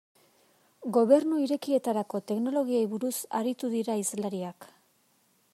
[0.97, 4.71] Gobernu Irekietarako teknologiei buruz aritu dira hizlariak.